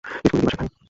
[0.05, 0.71] স্কুলটি দিবা শাখায়।